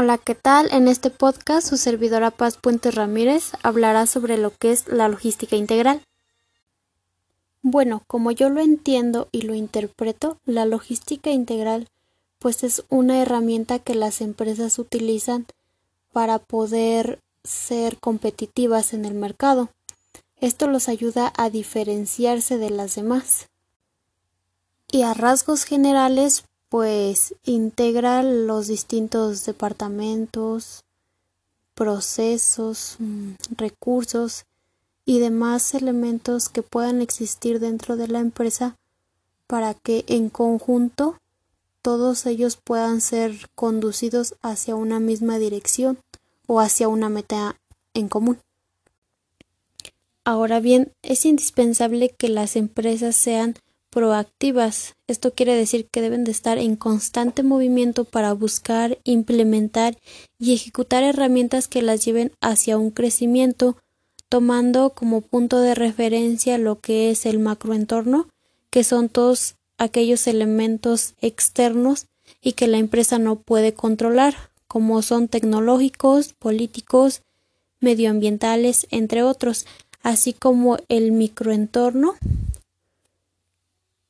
Hola, 0.00 0.16
¿qué 0.16 0.36
tal? 0.36 0.72
En 0.72 0.86
este 0.86 1.10
podcast 1.10 1.66
su 1.66 1.76
servidora 1.76 2.30
Paz 2.30 2.56
Puente 2.56 2.92
Ramírez 2.92 3.50
hablará 3.64 4.06
sobre 4.06 4.38
lo 4.38 4.56
que 4.56 4.70
es 4.70 4.86
la 4.86 5.08
logística 5.08 5.56
integral. 5.56 6.02
Bueno, 7.62 8.04
como 8.06 8.30
yo 8.30 8.48
lo 8.48 8.60
entiendo 8.60 9.26
y 9.32 9.42
lo 9.42 9.54
interpreto, 9.54 10.38
la 10.44 10.66
logística 10.66 11.30
integral 11.30 11.88
pues 12.38 12.62
es 12.62 12.84
una 12.88 13.20
herramienta 13.20 13.80
que 13.80 13.96
las 13.96 14.20
empresas 14.20 14.78
utilizan 14.78 15.46
para 16.12 16.38
poder 16.38 17.18
ser 17.42 17.98
competitivas 17.98 18.94
en 18.94 19.04
el 19.04 19.14
mercado. 19.14 19.68
Esto 20.40 20.68
los 20.68 20.88
ayuda 20.88 21.32
a 21.36 21.50
diferenciarse 21.50 22.56
de 22.56 22.70
las 22.70 22.94
demás. 22.94 23.48
Y 24.92 25.02
a 25.02 25.12
rasgos 25.12 25.64
generales, 25.64 26.44
pues 26.68 27.34
integra 27.44 28.22
los 28.22 28.66
distintos 28.66 29.44
departamentos, 29.46 30.84
procesos, 31.74 32.96
mm, 32.98 33.32
recursos 33.56 34.44
y 35.04 35.20
demás 35.20 35.74
elementos 35.74 36.48
que 36.48 36.62
puedan 36.62 37.00
existir 37.00 37.60
dentro 37.60 37.96
de 37.96 38.08
la 38.08 38.18
empresa 38.18 38.76
para 39.46 39.74
que 39.74 40.04
en 40.08 40.28
conjunto 40.28 41.18
todos 41.80 42.26
ellos 42.26 42.58
puedan 42.62 43.00
ser 43.00 43.48
conducidos 43.54 44.34
hacia 44.42 44.74
una 44.74 45.00
misma 45.00 45.38
dirección 45.38 45.98
o 46.46 46.60
hacia 46.60 46.88
una 46.88 47.08
meta 47.08 47.56
en 47.94 48.08
común. 48.08 48.38
Ahora 50.24 50.60
bien, 50.60 50.92
es 51.00 51.24
indispensable 51.24 52.10
que 52.10 52.28
las 52.28 52.56
empresas 52.56 53.16
sean 53.16 53.54
proactivas. 53.90 54.94
Esto 55.06 55.32
quiere 55.32 55.54
decir 55.54 55.88
que 55.90 56.00
deben 56.00 56.24
de 56.24 56.30
estar 56.30 56.58
en 56.58 56.76
constante 56.76 57.42
movimiento 57.42 58.04
para 58.04 58.32
buscar, 58.32 58.98
implementar 59.04 59.96
y 60.38 60.54
ejecutar 60.54 61.02
herramientas 61.02 61.68
que 61.68 61.82
las 61.82 62.04
lleven 62.04 62.32
hacia 62.40 62.78
un 62.78 62.90
crecimiento, 62.90 63.76
tomando 64.28 64.90
como 64.90 65.20
punto 65.20 65.60
de 65.60 65.74
referencia 65.74 66.58
lo 66.58 66.80
que 66.80 67.10
es 67.10 67.26
el 67.26 67.38
macroentorno, 67.38 68.28
que 68.70 68.84
son 68.84 69.08
todos 69.08 69.56
aquellos 69.78 70.26
elementos 70.26 71.14
externos 71.20 72.06
y 72.42 72.52
que 72.52 72.66
la 72.66 72.78
empresa 72.78 73.18
no 73.18 73.36
puede 73.36 73.72
controlar, 73.72 74.34
como 74.66 75.00
son 75.00 75.28
tecnológicos, 75.28 76.34
políticos, 76.34 77.22
medioambientales, 77.80 78.86
entre 78.90 79.22
otros, 79.22 79.66
así 80.02 80.32
como 80.32 80.78
el 80.88 81.12
microentorno, 81.12 82.16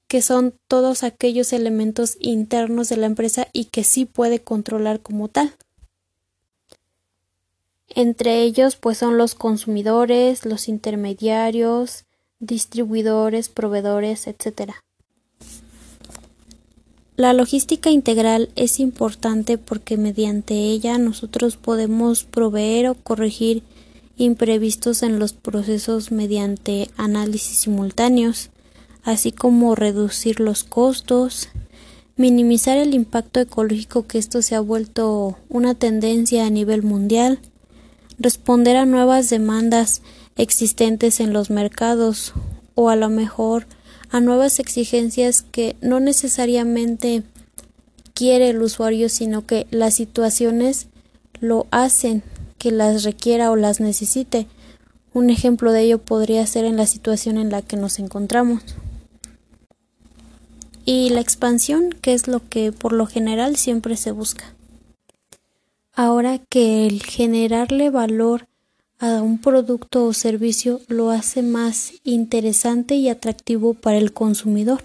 que 0.09 0.23
son 0.23 0.55
todos 0.67 1.03
aquellos 1.03 1.53
elementos 1.53 2.17
internos 2.19 2.89
de 2.89 2.97
la 2.97 3.07
empresa 3.07 3.47
y 3.53 3.67
que 3.67 3.85
sí 3.85 4.07
puede 4.07 4.41
controlar 4.41 5.01
como 5.01 5.29
tal. 5.29 5.55
Entre 7.89 8.43
ellos, 8.43 8.77
pues 8.77 8.99
son 8.99 9.19
los 9.19 9.35
consumidores, 9.35 10.47
los 10.47 10.69
intermediarios, 10.69 12.05
distribuidores, 12.39 13.49
proveedores, 13.49 14.27
etc. 14.27 14.73
La 17.17 17.33
logística 17.33 17.91
integral 17.91 18.51
es 18.57 18.81
importante 18.81 19.59
porque 19.59 19.97
mediante 19.97 20.55
ella 20.55 20.99
nosotros 20.99 21.57
podemos 21.57 22.25
proveer 22.25 22.89
o 22.89 22.95
corregir 22.95 23.63
imprevistos 24.17 25.03
en 25.03 25.19
los 25.19 25.33
procesos 25.33 26.13
mediante 26.13 26.91
análisis 26.97 27.59
simultáneos 27.59 28.51
así 29.05 29.33
como 29.33 29.75
reducir 29.75 30.41
los 30.41 30.65
costos, 30.65 31.49
minimizar 32.17 32.77
el 32.77 32.95
impacto 32.95 33.41
ecológico 33.41 34.07
que 34.07 34.19
esto 34.19 34.43
se 34.43 34.57
ha 34.57 34.61
vuelto 34.61 35.39
una 35.49 35.75
tendencia 35.75 36.45
a 36.45 36.51
nivel 36.51 36.83
mundial, 36.83 37.39
responder 38.19 38.77
a 38.77 38.87
nuevas 38.87 39.31
demandas 39.31 40.03
existentes 40.37 41.21
en 41.21 41.33
los 41.33 41.51
mercados 41.51 42.35
o 42.75 42.91
a 42.91 42.97
lo 42.97 43.09
mejor 43.09 43.67
a 44.11 44.21
nuevas 44.21 44.59
exigencias 44.59 45.43
que 45.43 45.77
no 45.81 46.01
necesariamente 46.01 47.23
quiere 48.15 48.51
el 48.51 48.63
usuario, 48.63 49.09
sino 49.09 49.47
que 49.47 49.67
las 49.71 49.95
situaciones 49.95 50.89
lo 51.41 51.67
hacen 51.71 52.23
que 52.59 52.73
las 52.73 53.05
requiera 53.05 53.53
o 53.53 53.57
las 53.57 53.81
necesite. 53.81 54.49
Un 55.15 55.31
ejemplo 55.31 55.71
de 55.71 55.83
ello 55.83 55.99
podría 55.99 56.45
ser 56.47 56.65
en 56.65 56.77
la 56.77 56.87
situación 56.87 57.39
en 57.39 57.51
la 57.51 57.63
que 57.63 57.77
nos 57.77 58.01
encontramos 58.01 58.63
y 60.91 61.11
la 61.11 61.21
expansión, 61.21 61.91
que 61.91 62.15
es 62.15 62.29
lo 62.29 62.49
que 62.49 62.73
por 62.73 62.95
lo 62.95 63.05
general 63.05 63.57
siempre 63.57 63.95
se 63.95 64.11
busca. 64.11 64.55
Ahora 65.93 66.39
que 66.39 66.87
el 66.87 67.03
generarle 67.03 67.91
valor 67.91 68.49
a 68.99 69.21
un 69.21 69.39
producto 69.39 70.07
o 70.07 70.15
servicio 70.15 70.81
lo 70.89 71.11
hace 71.11 71.43
más 71.43 71.93
interesante 72.05 72.95
y 72.95 73.11
atractivo 73.11 73.75
para 73.75 73.99
el 73.99 74.15
consumidor. 74.15 74.83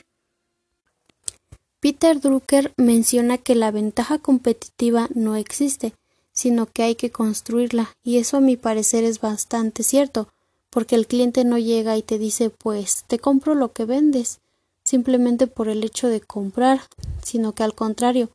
Peter 1.79 2.19
Drucker 2.19 2.73
menciona 2.75 3.37
que 3.37 3.55
la 3.55 3.71
ventaja 3.71 4.17
competitiva 4.17 5.07
no 5.15 5.37
existe, 5.37 5.93
sino 6.33 6.65
que 6.65 6.83
hay 6.83 6.95
que 6.95 7.11
construirla, 7.11 7.95
y 8.03 8.17
eso 8.17 8.35
a 8.35 8.41
mi 8.41 8.57
parecer 8.57 9.05
es 9.05 9.21
bastante 9.21 9.83
cierto, 9.83 10.27
porque 10.69 10.95
el 10.95 11.07
cliente 11.07 11.45
no 11.45 11.57
llega 11.57 11.95
y 11.95 12.01
te 12.01 12.17
dice 12.17 12.49
pues 12.49 13.05
te 13.07 13.19
compro 13.19 13.55
lo 13.55 13.71
que 13.71 13.85
vendes, 13.85 14.41
simplemente 14.83 15.47
por 15.47 15.69
el 15.69 15.83
hecho 15.83 16.07
de 16.07 16.21
comprar, 16.21 16.81
sino 17.23 17.53
que 17.53 17.63
al 17.63 17.73
contrario, 17.73 18.29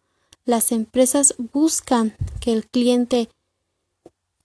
las 0.45 0.73
empresas 0.73 1.35
buscan 1.53 2.17
que 2.41 2.53
el 2.53 2.67
cliente 2.67 3.29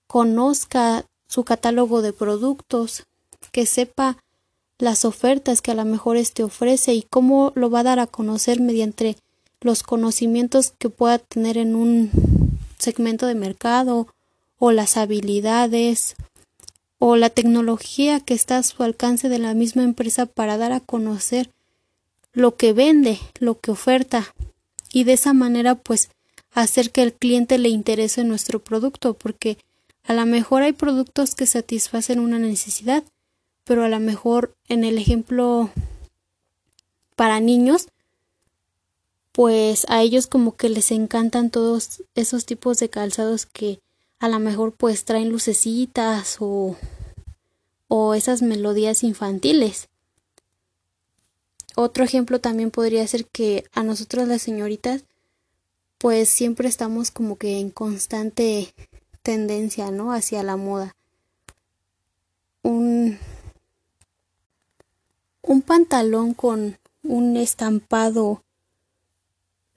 conozca 0.07 1.05
su 1.27 1.43
catálogo 1.43 2.01
de 2.01 2.13
productos, 2.13 3.05
que 3.51 3.65
sepa 3.65 4.17
las 4.77 5.05
ofertas 5.05 5.61
que 5.61 5.71
a 5.71 5.75
lo 5.75 5.85
mejor 5.85 6.17
éste 6.17 6.43
ofrece 6.43 6.93
y 6.93 7.03
cómo 7.03 7.51
lo 7.55 7.69
va 7.69 7.79
a 7.79 7.83
dar 7.83 7.99
a 7.99 8.07
conocer 8.07 8.59
mediante 8.59 9.17
los 9.61 9.81
conocimientos 9.81 10.73
que 10.77 10.89
pueda 10.89 11.19
tener 11.19 11.57
en 11.57 11.75
un 11.75 12.11
segmento 12.77 13.27
de 13.27 13.35
mercado 13.35 14.07
o 14.59 14.71
las 14.71 14.97
habilidades 14.97 16.15
o 16.99 17.15
la 17.15 17.29
tecnología 17.29 18.19
que 18.19 18.33
está 18.33 18.57
a 18.57 18.63
su 18.63 18.83
alcance 18.83 19.29
de 19.29 19.39
la 19.39 19.53
misma 19.53 19.83
empresa 19.83 20.25
para 20.25 20.57
dar 20.57 20.73
a 20.73 20.79
conocer 20.79 21.49
lo 22.33 22.55
que 22.55 22.73
vende, 22.73 23.19
lo 23.39 23.59
que 23.59 23.71
oferta 23.71 24.33
y 24.91 25.03
de 25.03 25.13
esa 25.13 25.33
manera 25.33 25.75
pues 25.75 26.09
hacer 26.51 26.91
que 26.91 27.03
el 27.03 27.13
cliente 27.13 27.57
le 27.57 27.69
interese 27.69 28.23
nuestro 28.23 28.59
producto 28.59 29.13
porque 29.13 29.57
a 30.03 30.13
lo 30.13 30.25
mejor 30.25 30.63
hay 30.63 30.73
productos 30.73 31.35
que 31.35 31.45
satisfacen 31.45 32.19
una 32.19 32.37
necesidad, 32.37 33.03
pero 33.63 33.83
a 33.83 33.89
lo 33.89 33.99
mejor 33.99 34.55
en 34.67 34.83
el 34.83 34.97
ejemplo 34.97 35.69
para 37.15 37.39
niños 37.39 37.87
pues 39.31 39.85
a 39.89 40.01
ellos 40.01 40.27
como 40.27 40.55
que 40.55 40.69
les 40.69 40.91
encantan 40.91 41.49
todos 41.49 42.03
esos 42.13 42.45
tipos 42.45 42.77
de 42.79 42.89
calzados 42.89 43.45
que 43.45 43.79
a 44.19 44.27
lo 44.29 44.39
mejor 44.39 44.73
pues 44.73 45.05
traen 45.05 45.29
lucecitas 45.29 46.37
o 46.39 46.75
o 47.95 48.15
esas 48.15 48.41
melodías 48.41 49.03
infantiles. 49.03 49.87
Otro 51.75 52.03
ejemplo 52.03 52.39
también 52.39 52.71
podría 52.71 53.05
ser 53.07 53.25
que 53.25 53.65
a 53.73 53.83
nosotros 53.83 54.27
las 54.27 54.41
señoritas 54.41 55.03
pues 55.97 56.29
siempre 56.29 56.67
estamos 56.67 57.11
como 57.11 57.37
que 57.37 57.59
en 57.59 57.69
constante 57.69 58.73
tendencia, 59.21 59.89
¿no? 59.89 60.11
hacia 60.11 60.43
la 60.43 60.57
moda. 60.57 60.95
Un 62.61 63.17
un 65.41 65.61
pantalón 65.61 66.33
con 66.33 66.77
un 67.03 67.37
estampado 67.37 68.43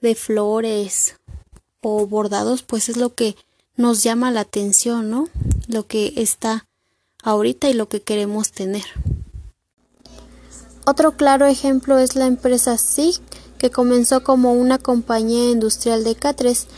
de 0.01 0.15
flores 0.15 1.17
o 1.81 2.07
bordados, 2.07 2.63
pues 2.63 2.89
es 2.89 2.97
lo 2.97 3.15
que 3.15 3.37
nos 3.77 4.03
llama 4.03 4.31
la 4.31 4.41
atención, 4.41 5.11
¿no? 5.11 5.29
Lo 5.69 5.87
que 5.87 6.15
está 6.17 6.67
ahorita 7.23 7.69
y 7.69 7.75
lo 7.75 7.89
que 7.89 8.01
queremos 8.01 8.53
tener. 8.53 8.85
Otro 10.89 11.17
claro 11.17 11.47
ejemplo 11.47 11.99
es 11.99 12.15
la 12.15 12.27
empresa 12.27 12.79
SIG, 12.79 13.21
que 13.59 13.71
comenzó 13.71 14.23
como 14.23 14.53
una 14.53 14.79
compañía 14.79 15.51
industrial 15.51 16.05
de 16.05 16.15
catres. 16.15 16.69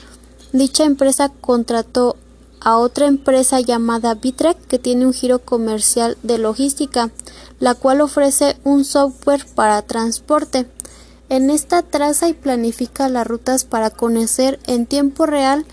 Dicha 0.55 0.84
empresa 0.84 1.31
contrató 1.43 2.16
a 2.60 2.78
otra 2.78 3.06
empresa 3.06 3.60
llamada 3.60 4.14
Bitrek 4.14 4.56
que 4.66 4.78
tiene 4.78 5.05
un 5.05 5.12
giro 5.12 5.40
comercial 5.40 6.16
de 6.22 6.38
logística, 6.38 7.10
la 7.60 7.75
cual 7.75 8.00
ofrece 8.00 8.56
un 8.64 8.87
software 8.87 9.44
para 9.55 9.82
transporte. 9.82 10.66
En 11.28 11.50
esta 11.50 11.82
traza 11.82 12.31
y 12.31 12.32
planifica 12.32 13.10
las 13.10 13.26
rutas 13.26 13.64
para 13.64 13.90
conocer 13.90 14.58
en 14.66 14.87
tiempo 14.87 15.26
real 15.26 15.66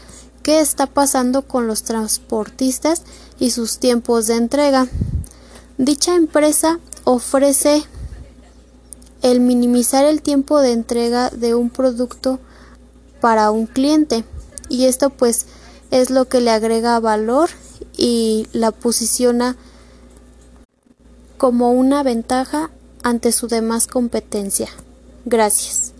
qué 0.43 0.59
está 0.59 0.87
pasando 0.87 1.43
con 1.43 1.67
los 1.67 1.83
transportistas 1.83 3.03
y 3.39 3.51
sus 3.51 3.79
tiempos 3.79 4.27
de 4.27 4.35
entrega. 4.35 4.89
Dicha 5.77 6.15
empresa 6.15 6.79
ofrece 7.05 7.85
el 9.25 9.39
minimizar 9.39 10.05
el 10.05 10.21
tiempo 10.21 10.59
de 10.59 10.71
entrega 10.71 11.31
de 11.31 11.55
un 11.55 11.71
producto 11.71 12.39
para 13.21 13.49
un 13.49 13.65
cliente 13.65 14.23
y 14.69 14.85
esto 14.85 15.09
pues 15.09 15.47
es 15.89 16.11
lo 16.11 16.25
que 16.25 16.41
le 16.41 16.51
agrega 16.51 16.99
valor 16.99 17.49
y 17.97 18.45
la 18.53 18.69
posiciona 18.69 19.55
como 21.37 21.71
una 21.71 22.03
ventaja 22.03 22.69
ante 23.01 23.31
su 23.31 23.47
demás 23.47 23.87
competencia. 23.87 24.69
Gracias. 25.25 25.94